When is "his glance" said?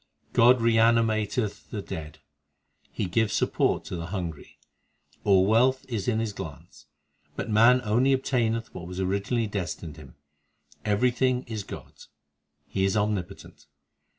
6.17-6.87